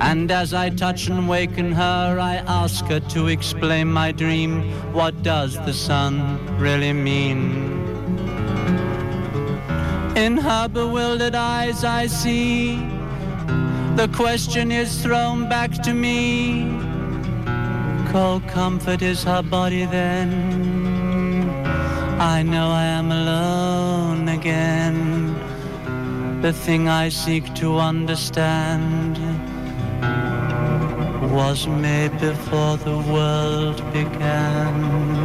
And 0.00 0.30
as 0.30 0.52
I 0.52 0.70
touch 0.70 1.08
and 1.08 1.28
waken 1.28 1.72
her, 1.72 2.18
I 2.20 2.36
ask 2.46 2.84
her 2.86 3.00
to 3.00 3.28
explain 3.28 3.88
my 3.92 4.12
dream. 4.12 4.70
What 4.92 5.22
does 5.22 5.54
the 5.64 5.72
sun 5.72 6.58
really 6.58 6.92
mean? 6.92 7.77
In 10.18 10.36
her 10.36 10.66
bewildered 10.66 11.36
eyes, 11.36 11.84
I 11.84 12.08
see 12.08 12.76
the 13.94 14.10
question 14.12 14.72
is 14.72 15.00
thrown 15.00 15.48
back 15.48 15.70
to 15.84 15.94
me. 15.94 16.66
Cold 18.10 18.42
comfort 18.48 19.00
is 19.00 19.22
her 19.22 19.42
body 19.42 19.84
then. 19.84 20.30
I 22.18 22.42
know 22.42 22.68
I 22.68 22.86
am 23.00 23.12
alone 23.12 24.28
again. 24.28 25.36
The 26.42 26.52
thing 26.52 26.88
I 26.88 27.10
seek 27.10 27.54
to 27.54 27.78
understand 27.78 29.18
was 31.32 31.68
made 31.68 32.18
before 32.18 32.76
the 32.76 32.98
world 33.12 33.78
began. 33.92 35.17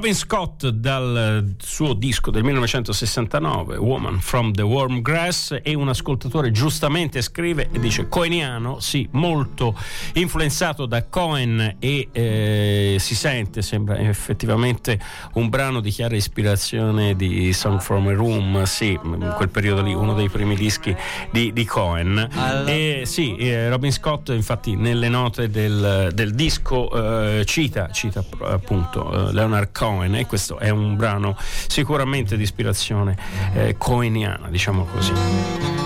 Robin 0.00 0.14
Scott 0.14 0.66
dal 0.68 1.56
suo 1.58 1.92
disco 1.92 2.30
del 2.30 2.42
1969, 2.42 3.76
Woman 3.76 4.18
from 4.18 4.50
the 4.50 4.62
Warm 4.62 5.02
Grass, 5.02 5.58
e 5.62 5.74
un 5.74 5.90
ascoltatore 5.90 6.50
giustamente 6.52 7.20
scrive 7.20 7.68
e 7.70 7.78
dice 7.78 8.08
coeniano, 8.08 8.80
sì, 8.80 9.06
molto 9.12 9.76
influenzato 10.14 10.86
da 10.86 11.04
Cohen 11.04 11.76
e 11.78 12.08
eh, 12.12 12.96
si 12.98 13.14
sente, 13.14 13.60
sembra 13.60 13.98
effettivamente 13.98 14.98
un 15.34 15.50
brano 15.50 15.80
di 15.80 15.90
chiara 15.90 16.16
ispirazione 16.16 17.14
di 17.14 17.52
Song 17.52 17.78
from 17.78 18.06
a 18.06 18.14
Room, 18.14 18.62
sì, 18.62 18.98
in 19.02 19.34
quel 19.36 19.50
periodo 19.50 19.82
lì, 19.82 19.92
uno 19.92 20.14
dei 20.14 20.30
primi 20.30 20.56
dischi 20.56 20.96
di, 21.30 21.52
di 21.52 21.66
Cohen. 21.66 22.26
E 22.66 23.02
sì, 23.04 23.36
eh, 23.36 23.68
Robin 23.68 23.92
Scott 23.92 24.30
infatti 24.30 24.76
nelle 24.76 25.10
note 25.10 25.50
del, 25.50 26.08
del 26.14 26.34
disco 26.34 27.38
eh, 27.38 27.44
cita, 27.44 27.90
cita 27.90 28.24
appunto 28.44 29.28
eh, 29.28 29.32
Leonard 29.34 29.68
Cohen 29.72 29.88
e 30.20 30.26
questo 30.26 30.58
è 30.58 30.70
un 30.70 30.96
brano 30.96 31.36
sicuramente 31.66 32.36
di 32.36 32.42
ispirazione 32.42 33.16
eh, 33.54 33.74
coeniana, 33.76 34.48
diciamo 34.48 34.84
così. 34.84 35.79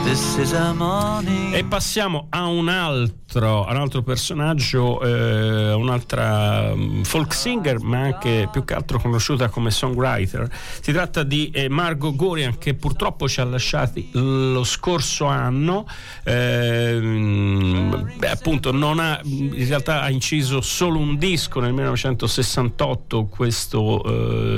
E 1.55 1.65
passiamo 1.65 2.27
a 2.29 2.45
un 2.45 2.69
altro, 2.69 3.65
un 3.67 3.77
altro 3.77 4.03
personaggio, 4.03 5.01
eh, 5.01 5.73
un'altra 5.73 6.75
mm, 6.75 7.05
folk 7.05 7.33
singer, 7.33 7.81
ma 7.81 8.01
anche 8.01 8.47
più 8.53 8.65
che 8.65 8.75
altro 8.75 9.01
conosciuta 9.01 9.49
come 9.49 9.71
songwriter. 9.71 10.47
Si 10.83 10.93
tratta 10.93 11.23
di 11.23 11.51
eh, 11.51 11.71
Margot 11.71 12.15
Gorian 12.15 12.59
che 12.59 12.75
purtroppo 12.75 13.27
ci 13.29 13.41
ha 13.41 13.45
lasciati 13.45 14.11
lo 14.13 14.63
scorso 14.63 15.25
anno. 15.25 15.87
Eh, 16.23 16.99
beh, 18.19 18.29
appunto, 18.29 18.69
ha, 18.69 19.21
in 19.25 19.67
realtà 19.67 20.03
ha 20.03 20.11
inciso 20.11 20.61
solo 20.61 20.99
un 20.99 21.17
disco 21.17 21.61
nel 21.61 21.73
1968, 21.73 23.25
questo 23.25 24.03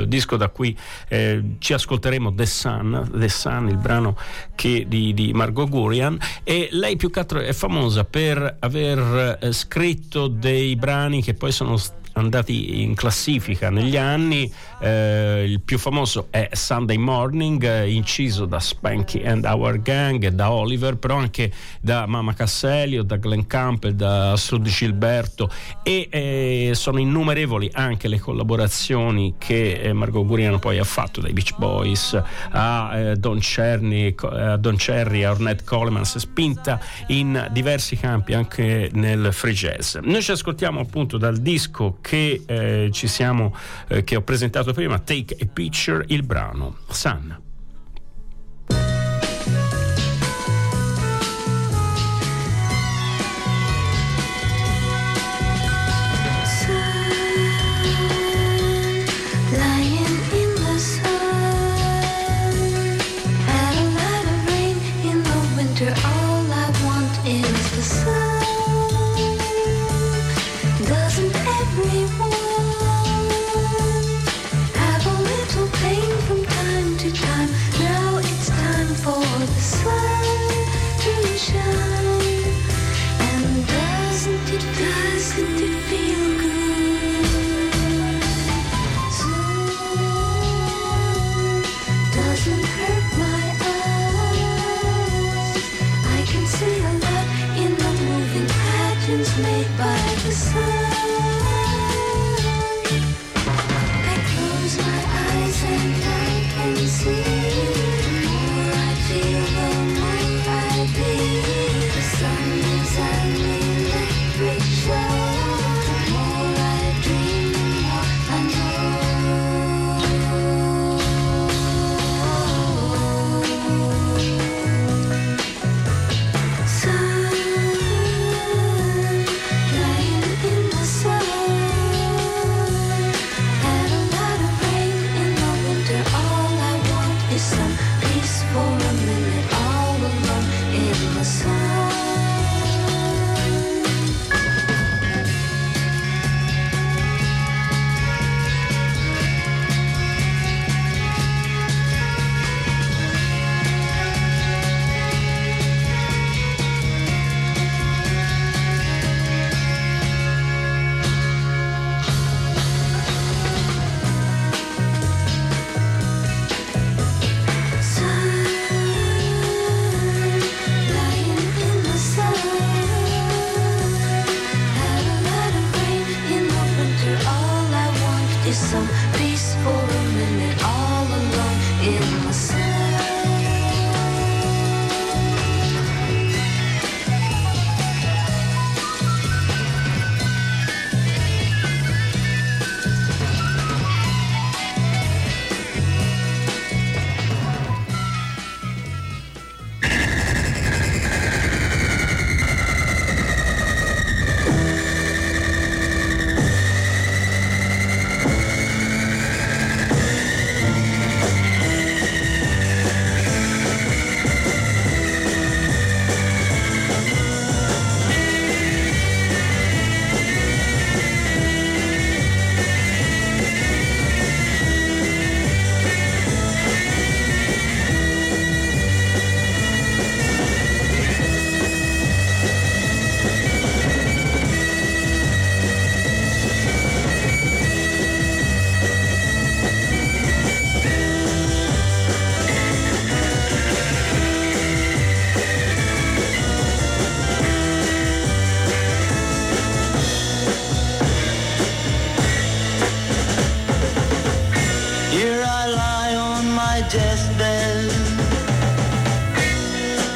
eh, 0.02 0.09
disco 0.09 0.37
da 0.37 0.48
cui 0.48 0.76
eh, 1.09 1.56
ci 1.59 1.72
ascolteremo 1.72 2.35
The 2.35 2.46
Sun, 2.46 3.11
The 3.14 3.28
Sun, 3.28 3.68
il 3.68 3.76
brano 3.76 4.16
che 4.56 4.87
di, 4.88 5.14
di 5.14 5.35
Margot 5.37 5.68
Gurian 5.68 6.18
e 6.42 6.68
lei 6.72 6.96
più 6.96 7.11
che 7.11 7.20
altro 7.20 7.40
è 7.40 7.53
famosa 7.53 8.05
per 8.05 8.57
aver 8.59 9.38
eh, 9.40 9.53
scritto 9.53 10.27
dei 10.27 10.75
brani 10.77 11.22
che 11.22 11.35
poi 11.35 11.53
sono 11.53 11.77
andati 12.16 12.83
in 12.83 12.94
classifica 12.94 13.70
negli 13.70 13.96
anni. 13.96 14.50
Eh, 14.81 15.44
il 15.46 15.61
più 15.61 15.79
famoso 15.79 16.29
è 16.31 16.48
Sunday 16.52 16.96
Morning, 16.96 17.85
inciso 17.85 18.46
da 18.46 18.59
Spanky 18.59 19.24
and 19.24 19.44
Our 19.44 19.81
Gang 19.81 20.26
da 20.29 20.50
Oliver, 20.50 20.96
però 20.96 21.16
anche 21.16 21.52
da 21.81 22.07
Mama 22.07 22.35
Casselio, 22.35 23.02
da 23.02 23.16
Glenn 23.16 23.42
Campbell, 23.46 23.92
da 23.92 24.35
Sud 24.37 24.66
Gilberto 24.66 25.50
e 25.83 26.09
eh, 26.11 26.70
sono 26.74 26.98
innumerevoli 26.98 27.70
anche 27.72 28.09
le 28.09 28.18
collaborazioni 28.18 29.35
che 29.38 29.72
eh, 29.72 29.92
Margot 29.92 30.26
Guriano 30.26 30.59
poi 30.59 30.79
ha 30.79 30.85
fatto 30.85 31.20
dai 31.20 31.33
Beach 31.33 31.57
Boys 31.57 32.20
a 32.50 32.96
eh, 32.96 33.16
Don, 33.16 33.40
Cerny, 33.40 34.14
a 34.18 34.57
Don 34.57 34.76
Cherry, 34.76 35.22
a 35.22 35.31
Ornette 35.31 35.64
Coleman, 35.64 36.05
si 36.05 36.16
è 36.16 36.20
spinta 36.20 36.81
in 37.09 37.48
diversi 37.50 37.96
campi 37.96 38.33
anche 38.33 38.90
nel 38.92 39.33
free 39.33 39.52
jazz. 39.52 39.96
Noi 39.96 40.22
ci 40.22 40.31
ascoltiamo 40.31 40.81
appunto 40.81 41.18
dal 41.18 41.37
disco 41.38 41.98
che 42.07 42.45
eh, 42.47 42.90
siamo, 42.92 43.53
eh, 43.88 44.05
che 44.05 44.14
ho 44.14 44.23
presentato 44.23 44.73
prima, 44.73 45.01
Take 45.01 45.37
a 45.40 45.47
Picture, 45.53 46.05
il 46.07 46.23
brano 46.23 46.77
Sun. 46.88 47.45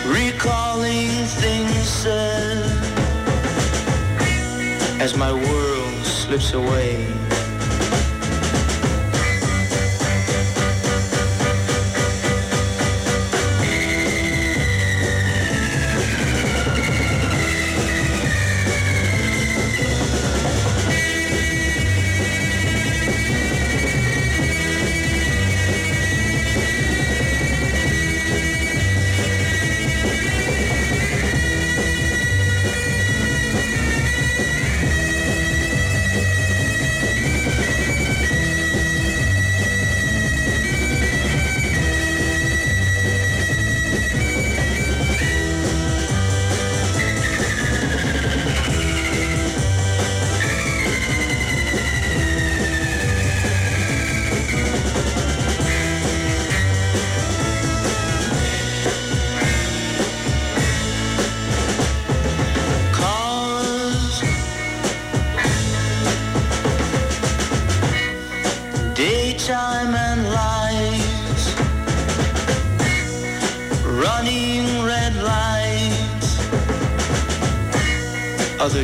recalling 0.06 1.10
things 1.42 1.88
said. 1.88 2.64
As 5.00 5.16
my 5.16 5.32
world 5.32 6.04
slips 6.04 6.52
away. 6.52 7.29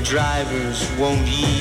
drivers 0.08 0.88
won't 0.98 1.26
yield. 1.26 1.55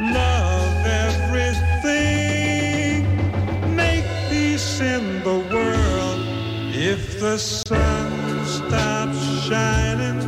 love 0.00 0.86
everything. 0.86 1.86
Make 3.74 4.04
peace 4.28 4.80
in 4.80 5.22
the 5.22 5.38
world. 5.52 6.20
If 6.74 7.20
the 7.20 7.38
sun 7.38 8.46
stops 8.46 9.18
shining, 9.48 10.20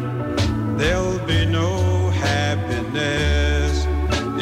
there'll 0.77 1.25
be 1.27 1.47
no 1.47 2.11
happiness. 2.11 3.87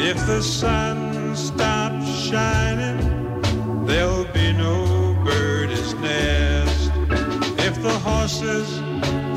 If 0.01 0.17
the 0.25 0.41
sun 0.41 1.35
stops 1.35 2.07
shining, 2.29 2.97
there'll 3.85 4.25
be 4.33 4.53
no 4.53 4.99
nest. 6.01 6.91
If 7.59 7.81
the 7.81 7.97
horses 7.99 8.67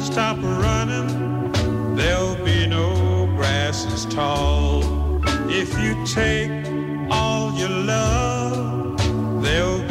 stop 0.04 0.36
running, 0.42 1.52
there'll 1.96 2.36
be 2.44 2.66
no 2.66 3.26
grasses 3.36 4.06
tall. 4.06 4.81
If 5.64 5.78
you 5.78 5.94
take 6.04 6.50
all 7.08 7.52
your 7.52 7.68
love, 7.68 8.98
there'll 9.44 9.86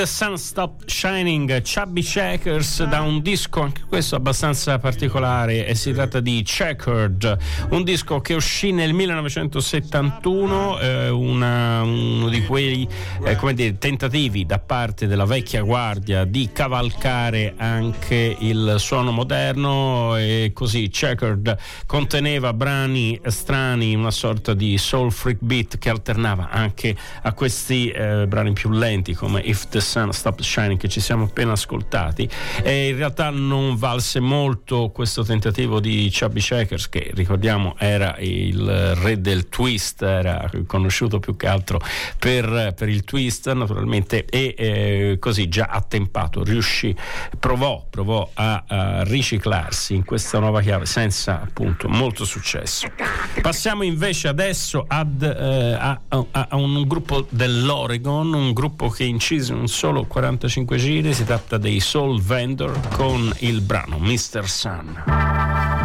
the 0.00 0.06
Sun 0.06 0.38
Stop 0.38 0.79
Shining, 0.90 1.62
Chubby 1.62 2.02
Checkers 2.02 2.82
da 2.84 3.00
un 3.00 3.22
disco 3.22 3.62
anche 3.62 3.82
questo 3.88 4.16
abbastanza 4.16 4.78
particolare 4.78 5.64
e 5.66 5.74
si 5.76 5.92
tratta 5.92 6.18
di 6.20 6.42
Checkered, 6.42 7.38
un 7.70 7.84
disco 7.84 8.20
che 8.20 8.34
uscì 8.34 8.72
nel 8.72 8.92
1971, 8.92 10.80
eh, 10.80 11.08
una- 11.08 11.82
uno 11.82 12.28
di 12.28 12.44
quei 12.44 12.86
eh, 13.24 13.54
dire, 13.54 13.78
tentativi 13.78 14.44
da 14.44 14.58
parte 14.58 15.06
della 15.06 15.24
vecchia 15.24 15.62
guardia 15.62 16.24
di 16.24 16.50
cavalcare 16.52 17.54
anche 17.56 18.36
il 18.40 18.74
suono 18.78 19.12
moderno 19.12 20.16
e 20.16 20.50
così 20.52 20.88
Checkered 20.90 21.56
conteneva 21.86 22.52
brani 22.52 23.18
strani, 23.26 23.94
una 23.94 24.10
sorta 24.10 24.54
di 24.54 24.76
soul 24.76 25.12
freak 25.12 25.38
beat 25.40 25.78
che 25.78 25.88
alternava 25.88 26.48
anche 26.50 26.96
a 27.22 27.32
questi 27.32 27.90
eh, 27.90 28.26
brani 28.26 28.52
più 28.52 28.70
lenti 28.70 29.14
come 29.14 29.40
If 29.40 29.68
the 29.68 29.80
Sun 29.80 30.12
Stops 30.12 30.44
Shining 30.44 30.78
che 30.80 30.88
ci 30.88 31.00
siamo 31.00 31.24
appena 31.24 31.52
ascoltati. 31.52 32.28
E 32.62 32.88
in 32.88 32.96
realtà 32.96 33.28
non 33.28 33.76
valse 33.76 34.18
molto 34.18 34.88
questo 34.88 35.22
tentativo 35.22 35.78
di 35.78 36.10
Chubby 36.10 36.40
Checkers 36.40 36.88
che 36.88 37.10
ricordiamo 37.14 37.74
era 37.78 38.16
il 38.18 38.94
re 38.96 39.20
del 39.20 39.48
twist 39.48 40.02
era 40.02 40.50
conosciuto 40.66 41.20
più 41.20 41.36
che 41.36 41.46
altro 41.46 41.80
per, 42.18 42.72
per 42.74 42.88
il 42.88 43.04
twist 43.04 43.52
naturalmente 43.52 44.24
e 44.24 44.54
eh, 44.56 45.16
così 45.18 45.48
già 45.48 45.68
attempato 45.70 46.42
riuscì 46.42 46.96
provò, 47.38 47.84
provò 47.88 48.28
a, 48.34 48.64
a 48.66 49.04
riciclarsi 49.04 49.94
in 49.94 50.04
questa 50.04 50.38
nuova 50.38 50.62
chiave 50.62 50.86
senza 50.86 51.42
appunto 51.42 51.88
molto 51.88 52.24
successo. 52.24 52.88
Passiamo 53.40 53.82
invece 53.82 54.28
adesso 54.28 54.84
ad, 54.88 55.22
eh, 55.22 55.72
a, 55.72 56.00
a- 56.08 56.26
a 56.30 56.56
un 56.56 56.84
gruppo 56.86 57.26
dell'Oregon 57.28 58.32
un 58.32 58.52
gruppo 58.52 58.88
che 58.88 59.04
incise 59.04 59.52
in 59.52 59.66
solo 59.66 60.04
45 60.04 60.69
giri 60.76 61.12
si 61.14 61.24
tratta 61.24 61.58
dei 61.58 61.80
Soul 61.80 62.20
Vendor 62.20 62.78
con 62.90 63.32
il 63.38 63.60
brano 63.60 63.98
Mr. 63.98 64.48
Sun 64.48 65.79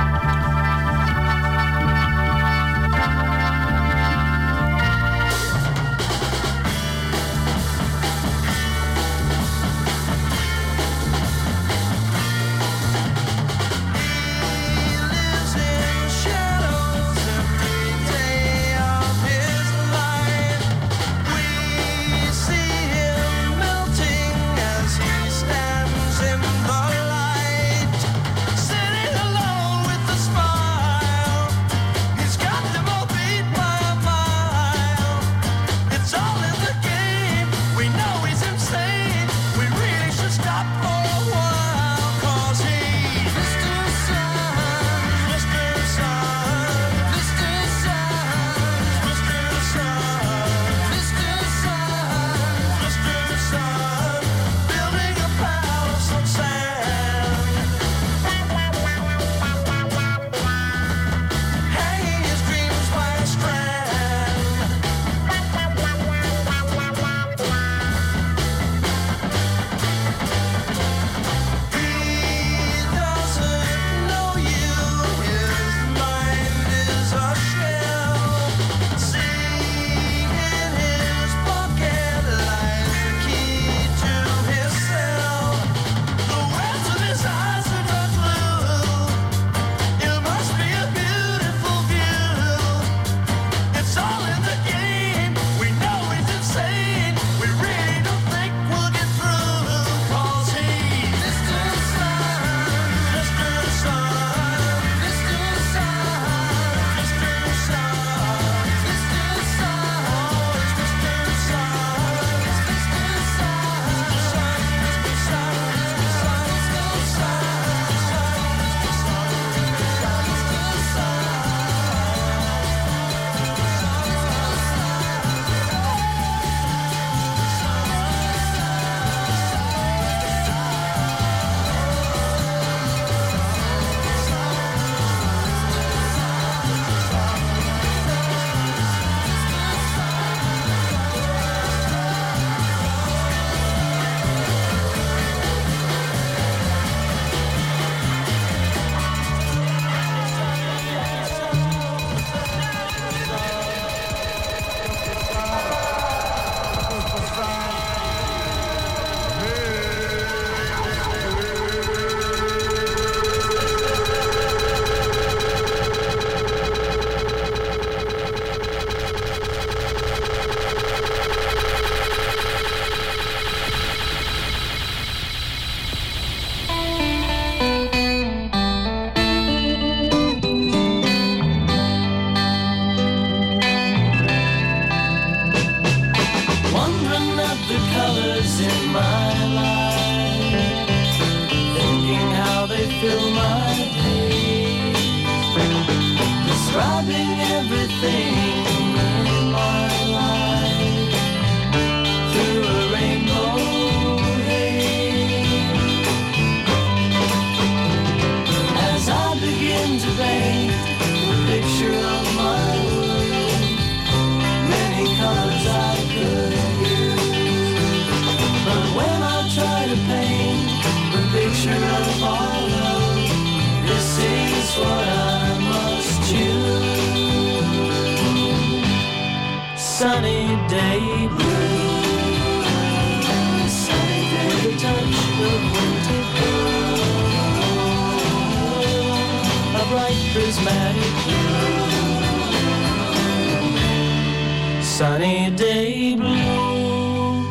sunny 244.97 245.51
day 245.51 246.15
blue. 246.15 247.43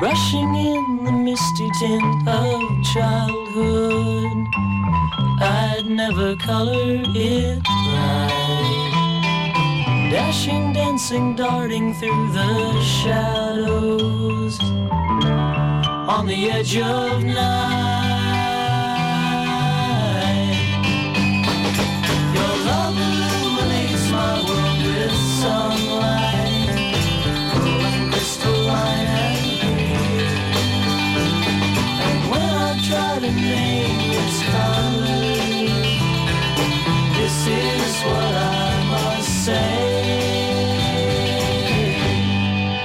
Rushing 0.00 0.54
in 0.54 1.04
the 1.04 1.10
misty 1.10 1.68
tint 1.80 2.28
of 2.28 2.62
childhood, 2.94 4.46
I'd 5.40 5.86
never 5.88 6.36
color 6.36 7.02
it 7.16 7.66
right. 7.92 8.48
Dashing, 10.12 10.72
dancing, 10.72 11.34
darting 11.34 11.94
through 11.94 12.32
the 12.32 12.80
shadows 12.80 14.60
on 16.14 16.26
the 16.26 16.48
edge 16.48 16.76
of 16.76 17.24
night. 17.24 17.81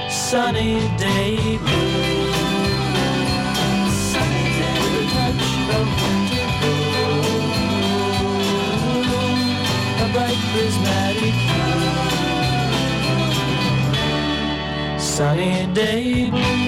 Sunny 0.09 0.81
day 0.97 1.57
blue, 1.57 2.31
sunny 3.89 4.45
day 4.57 4.85
touch 5.13 5.45
of 5.77 5.87
winter 6.01 6.47
blue, 6.59 7.21
a 10.03 10.05
bright 10.11 10.41
prismatic 10.51 11.37
blue, 11.47 11.95
sunny 14.97 15.53
day 15.73 16.29
blue, 16.29 16.65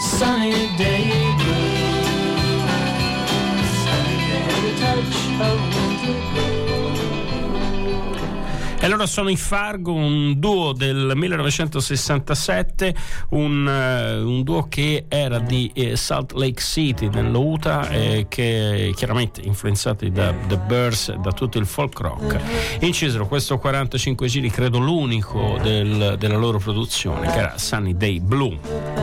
sunny 0.00 0.54
day 0.76 1.21
E 8.80 8.86
allora 8.86 9.06
sono 9.06 9.28
i 9.28 9.36
Fargo, 9.36 9.92
un 9.92 10.40
duo 10.40 10.72
del 10.72 11.12
1967, 11.14 12.92
un, 13.28 13.68
eh, 13.68 14.20
un 14.20 14.42
duo 14.42 14.66
che 14.68 15.04
era 15.06 15.38
di 15.38 15.70
eh, 15.72 15.94
Salt 15.94 16.32
Lake 16.32 16.60
City, 16.60 17.08
nell'Utah, 17.08 17.88
e 17.90 18.26
che 18.28 18.92
chiaramente 18.96 19.40
influenzati 19.40 20.10
da 20.10 20.34
The 20.48 20.56
Birds, 20.56 21.14
da 21.14 21.30
tutto 21.30 21.58
il 21.58 21.66
folk 21.66 21.96
rock. 22.00 22.40
Incisero 22.80 23.28
questo 23.28 23.56
45 23.56 24.26
giri, 24.26 24.50
credo 24.50 24.78
l'unico 24.80 25.60
del- 25.62 26.16
della 26.18 26.36
loro 26.36 26.58
produzione, 26.58 27.30
che 27.30 27.38
era 27.38 27.54
Sunny 27.58 27.96
Day 27.96 28.18
Blue. 28.18 29.01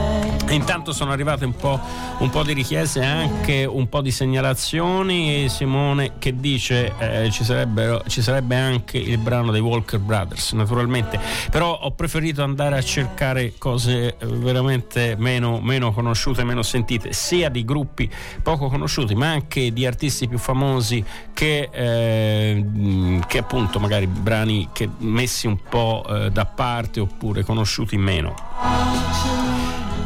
Intanto 0.60 0.94
sono 0.94 1.12
arrivate 1.12 1.46
un 1.46 1.56
po', 1.56 1.80
un 2.20 2.30
po' 2.30 2.44
di 2.44 2.54
richieste 2.54 3.04
anche 3.04 3.66
un 3.66 3.88
po' 3.88 4.02
di 4.02 4.12
segnalazioni. 4.12 5.48
Simone 5.50 6.14
che 6.18 6.40
dice 6.40 6.94
eh, 6.98 7.30
ci, 7.32 7.44
ci 7.44 8.22
sarebbe 8.22 8.56
anche 8.56 8.98
il 8.98 9.18
brano 9.18 9.52
dei 9.52 9.62
Walker 9.62 10.00
Brothers, 10.00 10.54
naturalmente. 10.54 11.20
Però 11.52 11.80
ho 11.82 11.92
preferito 11.92 12.44
andare 12.44 12.78
a 12.78 12.82
cercare 12.82 13.54
cose 13.58 14.18
eh, 14.18 14.26
veramente 14.26 15.16
meno, 15.18 15.60
meno 15.62 15.92
conosciute, 15.92 16.44
meno 16.44 16.64
sentite, 16.64 17.14
sia 17.14 17.50
di 17.50 17.64
gruppi 17.64 18.10
poco 18.42 18.70
conosciuti, 18.70 19.14
ma 19.16 19.30
anche 19.30 19.72
di 19.72 19.86
artisti 19.86 20.28
più 20.28 20.38
famosi 20.38 21.04
che, 21.34 21.70
eh, 21.72 23.20
che 23.28 23.38
appunto 23.38 23.80
magari 23.80 24.08
brani 24.08 24.68
messi 25.00 25.48
un 25.48 25.58
po' 25.70 26.06
eh, 26.08 26.32
da 26.32 26.46
parte 26.46 27.00
oppure 27.00 27.44
conosciuti 27.44 27.98
meno. 27.98 29.59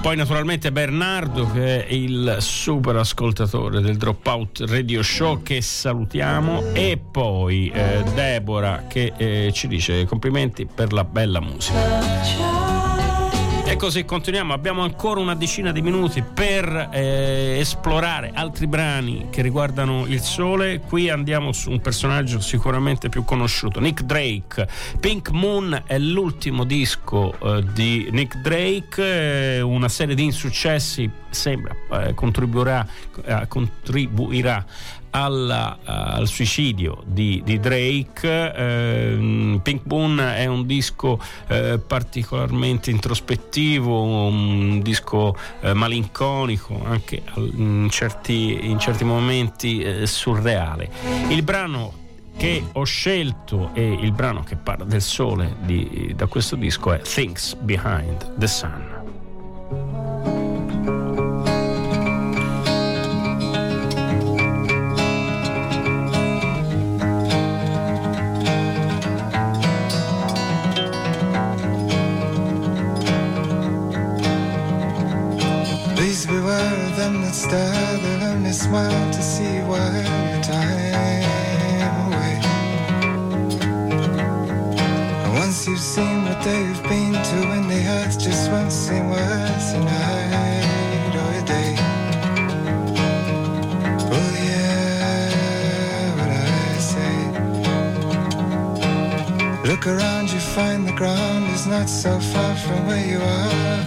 Poi 0.03 0.17
naturalmente 0.17 0.73
Bernardo 0.73 1.49
che 1.49 1.85
è 1.85 1.93
il 1.93 2.35
super 2.39 2.97
ascoltatore 2.97 3.79
del 3.79 3.95
Dropout 3.95 4.65
Radio 4.67 5.01
Show 5.01 5.41
che 5.43 5.61
salutiamo 5.61 6.73
e 6.73 6.99
poi 6.99 7.71
eh, 7.73 8.03
Deborah 8.13 8.83
che 8.89 9.13
eh, 9.15 9.51
ci 9.53 9.69
dice 9.69 10.03
complimenti 10.03 10.65
per 10.65 10.91
la 10.91 11.05
bella 11.05 11.39
musica. 11.39 12.72
E 13.73 13.75
così 13.75 14.05
continuiamo, 14.05 14.53
abbiamo 14.53 14.83
ancora 14.83 15.19
una 15.19 15.33
decina 15.33 15.71
di 15.71 15.81
minuti 15.81 16.21
per 16.21 16.89
eh, 16.91 17.57
esplorare 17.57 18.29
altri 18.31 18.67
brani 18.67 19.29
che 19.31 19.41
riguardano 19.41 20.05
il 20.05 20.21
sole. 20.21 20.79
Qui 20.79 21.09
andiamo 21.09 21.51
su 21.53 21.71
un 21.71 21.81
personaggio 21.81 22.39
sicuramente 22.39 23.09
più 23.09 23.25
conosciuto, 23.25 23.79
Nick 23.79 24.03
Drake. 24.03 24.67
Pink 24.99 25.31
Moon 25.31 25.81
è 25.87 25.97
l'ultimo 25.97 26.65
disco 26.65 27.33
eh, 27.39 27.65
di 27.73 28.09
Nick 28.11 28.37
Drake, 28.41 29.55
eh, 29.55 29.61
una 29.61 29.89
serie 29.89 30.13
di 30.13 30.23
insuccessi 30.23 31.09
sembra 31.33 31.75
eh, 31.91 32.13
contribuirà, 32.13 32.85
eh, 33.25 33.45
contribuirà 33.47 34.65
alla- 35.15 35.77
al 35.83 36.27
suicidio 36.27 37.03
di, 37.05 37.41
di 37.45 37.59
Drake. 37.59 38.51
Ehm, 38.55 39.59
Pink 39.61 39.81
Moon 39.85 40.19
è 40.19 40.45
un 40.47 40.65
disco 40.65 41.19
eh, 41.47 41.79
particolarmente 41.85 42.89
introspettivo, 42.89 44.01
un 44.27 44.81
disco 44.81 45.35
eh, 45.61 45.73
malinconico, 45.73 46.81
anche 46.85 47.21
in 47.35 47.87
certi, 47.91 48.67
in 48.67 48.79
certi 48.79 49.03
momenti 49.03 49.81
eh, 49.81 50.07
surreale. 50.07 50.89
Il 51.29 51.43
brano 51.43 52.01
che 52.35 52.63
ho 52.71 52.83
scelto 52.83 53.69
e 53.75 53.83
il 54.01 54.11
brano 54.11 54.41
che 54.41 54.55
parla 54.55 54.85
del 54.85 55.03
sole 55.03 55.55
di- 55.61 56.13
da 56.15 56.25
questo 56.25 56.55
disco 56.55 56.91
è 56.91 56.99
Things 57.01 57.53
Behind 57.53 58.33
the 58.39 58.47
Sun. 58.47 58.92
Smile 78.73 79.11
to 79.13 79.21
see 79.21 79.59
while 79.69 79.93
your 79.93 80.41
time 80.41 81.93
away. 82.05 82.33
And 85.23 85.31
once 85.35 85.67
you've 85.67 85.85
seen 85.95 86.25
what 86.25 86.41
they've 86.43 86.81
been 86.89 87.13
to, 87.13 87.37
when 87.49 87.67
the 87.67 87.81
earth 87.97 88.17
just 88.17 88.49
won't 88.49 88.71
seem 88.71 89.11
worth 89.11 89.75
a 89.75 89.79
night 89.79 91.13
or 91.21 91.31
a 91.41 91.43
day. 91.55 91.71
You 94.11 94.23
hear 94.41 94.81
what 96.17 96.31
I 96.31 96.77
say? 96.91 97.15
Look 99.69 99.85
around, 99.85 100.31
you 100.33 100.39
find 100.39 100.87
the 100.87 100.93
ground 100.93 101.43
is 101.53 101.67
not 101.67 101.87
so 101.87 102.19
far 102.19 102.55
from 102.55 102.87
where 102.87 103.05
you 103.05 103.21
are. 103.21 103.83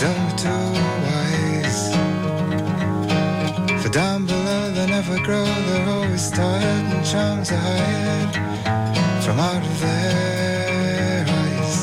Don't 0.00 0.38
be 0.42 0.87
never 5.02 5.22
grow, 5.22 5.44
they're 5.44 5.88
always 5.90 6.28
tired 6.28 6.86
and 6.92 7.06
charms 7.06 7.52
are 7.52 7.56
hired 7.56 8.34
from 9.22 9.38
out 9.38 9.62
of 9.70 9.80
their 9.80 11.24
eyes. 11.40 11.76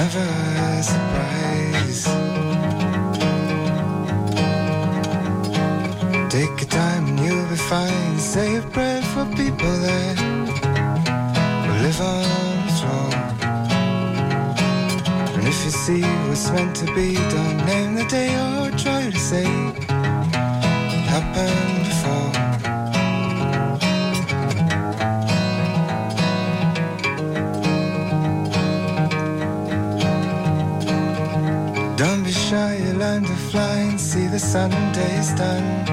Never 0.00 0.26
a 0.66 0.82
surprise. 0.90 2.02
Take 6.28 6.54
your 6.62 6.70
time 6.80 7.04
and 7.10 7.20
you'll 7.20 7.48
be 7.50 7.56
fine. 7.72 8.18
Save 8.18 8.64
bread 8.72 9.04
for 9.12 9.24
people 9.42 9.74
that 9.86 10.16
will 11.66 11.80
live 11.86 12.00
on 12.14 12.26
the 12.66 12.72
throne. 12.78 13.22
And 15.36 15.46
if 15.46 15.58
you 15.66 15.70
see 15.70 16.02
what's 16.26 16.50
meant 16.50 16.74
to 16.82 16.86
be, 16.96 17.14
done, 17.14 17.58
name 17.64 17.94
the 17.94 18.06
day 18.06 18.34
or 18.34 18.72
try 18.72 19.08
to 19.08 19.18
say. 19.18 19.65
Don't 31.96 32.22
be 32.24 32.32
shy, 32.32 32.76
you 32.76 32.92
learn 32.94 33.22
to 33.24 33.36
fly 33.50 33.76
and 33.90 34.00
see 34.00 34.26
the 34.26 34.38
Sunday's 34.38 35.32
done. 35.34 35.84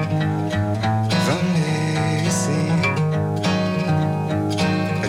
If 1.10 2.24
you 2.24 2.30
see 2.30 2.68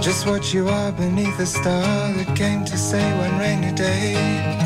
just 0.02 0.28
what 0.28 0.54
you 0.54 0.68
are 0.70 0.92
beneath 0.92 1.40
a 1.40 1.46
star 1.46 2.12
that 2.14 2.36
came 2.36 2.66
to 2.66 2.78
say 2.78 3.04
one 3.18 3.40
rainy 3.40 3.72
day 3.74 4.65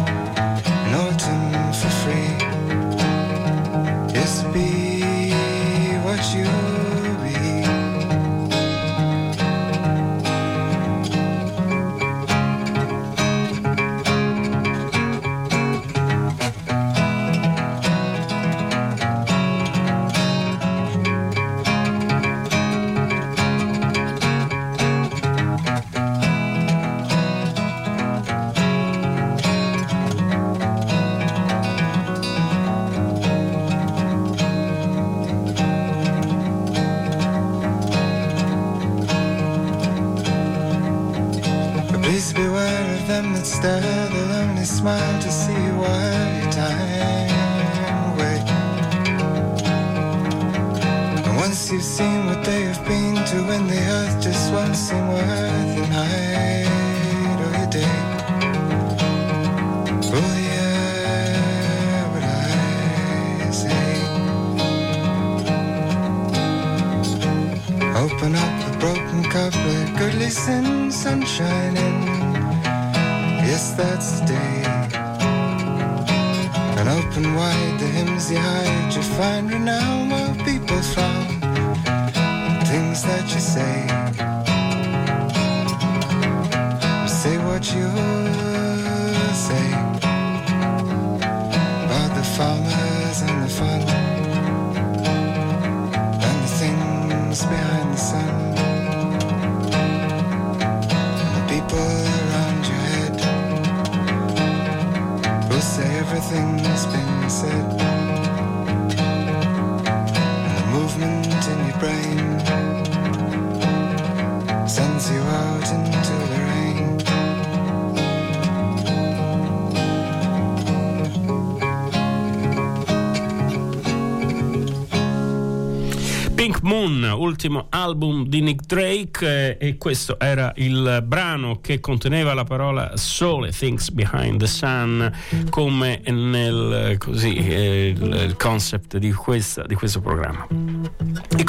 Moon, 127.48 127.60
ultimo 127.60 127.68
album 127.70 128.28
di 128.28 128.42
Nick 128.42 128.66
Drake 128.66 129.58
eh, 129.58 129.68
e 129.68 129.78
questo 129.78 130.20
era 130.20 130.52
il 130.58 131.02
brano 131.06 131.62
che 131.62 131.80
conteneva 131.80 132.34
la 132.34 132.44
parola 132.44 132.98
sole, 132.98 133.52
Things 133.52 133.92
Behind 133.92 134.40
the 134.40 134.48
Sun, 134.48 135.10
come 135.50 136.02
nel 136.06 136.96
così, 136.98 137.36
eh, 137.38 137.96
il, 137.96 138.14
il 138.28 138.36
concept 138.36 138.98
di, 138.98 139.14
questa, 139.14 139.64
di 139.64 139.76
questo 139.76 140.02
programma. 140.02 140.48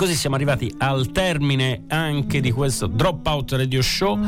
Così 0.00 0.14
siamo 0.14 0.34
arrivati 0.34 0.72
al 0.78 1.12
termine 1.12 1.84
anche 1.88 2.40
di 2.40 2.50
questo 2.52 2.86
Dropout 2.86 3.52
Radio 3.52 3.82
Show. 3.82 4.18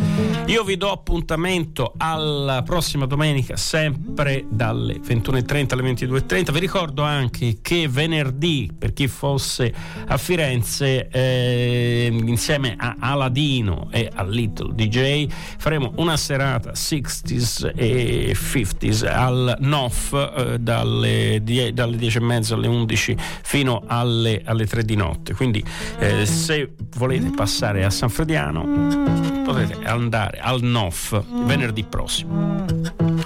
Io 0.44 0.64
vi 0.64 0.76
do 0.76 0.92
appuntamento 0.92 1.94
alla 1.96 2.60
prossima 2.62 3.06
domenica, 3.06 3.56
sempre 3.56 4.44
dalle 4.50 5.00
21.30 5.00 5.72
alle 5.72 5.92
22.30. 5.94 6.52
Vi 6.52 6.58
ricordo 6.58 7.00
anche 7.04 7.60
che 7.62 7.88
venerdì, 7.88 8.70
per 8.78 8.92
chi 8.92 9.08
fosse 9.08 9.72
a 10.08 10.18
Firenze, 10.18 11.08
eh, 11.08 12.20
insieme 12.22 12.74
a 12.76 12.96
Aladino 12.98 13.88
e 13.90 14.10
a 14.12 14.24
Little 14.24 14.74
DJ, 14.74 15.26
faremo 15.56 15.94
una 15.96 16.18
serata 16.18 16.72
60s 16.72 17.72
e 17.74 18.36
50s 18.38 19.06
al 19.06 19.56
NOF 19.60 20.32
eh, 20.36 20.58
dalle 20.58 21.38
10.30 21.38 22.52
alle 22.52 22.66
11 22.66 23.16
fino 23.42 23.82
alle, 23.86 24.42
alle 24.44 24.66
3 24.66 24.84
di 24.84 24.96
notte. 24.96 25.32
Quindi 25.32 25.60
eh, 25.98 26.26
se 26.26 26.74
volete 26.96 27.30
passare 27.30 27.84
a 27.84 27.90
San 27.90 28.08
Frediano 28.08 29.32
potete 29.44 29.84
andare 29.84 30.38
al 30.38 30.62
NOF 30.62 31.22
venerdì 31.44 31.84
prossimo. 31.84 32.64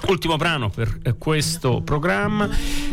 Ultimo 0.07 0.37
brano 0.37 0.69
per 0.69 0.99
eh, 1.03 1.17
questo 1.17 1.81
programma, 1.81 2.49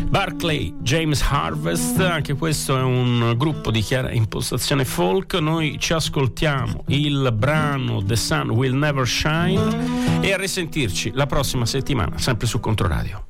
Barclay 0.07 0.73
James 0.79 1.23
Harvest, 1.27 1.99
anche 1.99 2.33
questo 2.33 2.77
è 2.77 2.81
un 2.81 3.33
gruppo 3.37 3.71
di 3.71 3.81
chiara 3.81 4.11
impostazione 4.11 4.85
folk, 4.85 5.35
noi 5.35 5.77
ci 5.79 5.93
ascoltiamo 5.93 6.83
il 6.87 7.33
brano 7.33 8.03
The 8.03 8.15
Sun 8.15 8.49
Will 8.49 8.75
Never 8.75 9.07
Shine 9.07 10.21
e 10.21 10.33
a 10.33 10.37
risentirci 10.37 11.11
la 11.13 11.25
prossima 11.25 11.65
settimana, 11.65 12.17
sempre 12.17 12.47
su 12.47 12.59
Controradio. 12.59 13.27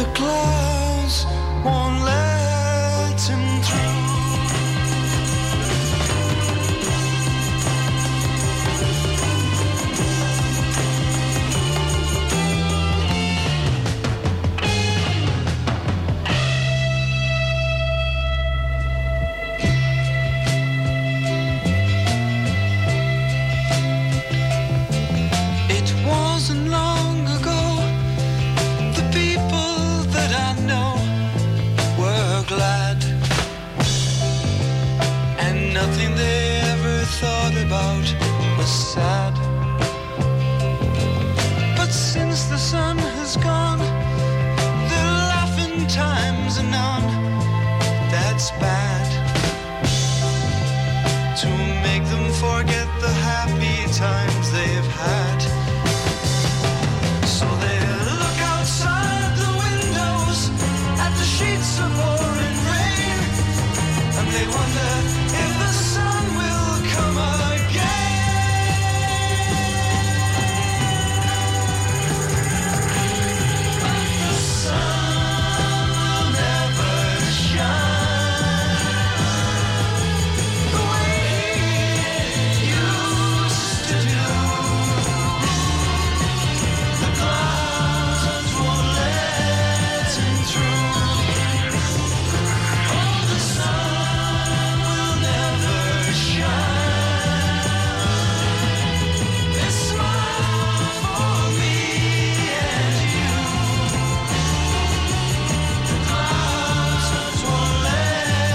the 0.00 0.06
clouds 0.14 1.26
won't 1.62 2.02
let 2.02 3.20
him 3.20 3.62
through. 3.62 4.09